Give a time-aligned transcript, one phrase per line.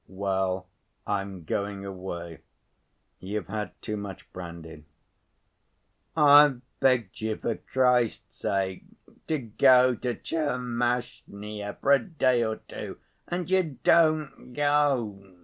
[0.07, 0.65] "Well,
[1.05, 2.39] I'm going away.
[3.19, 4.85] You've had too much brandy."
[6.17, 8.81] "I've begged you for Christ's sake
[9.27, 15.35] to go to Tchermashnya for a day or two, and you don't go."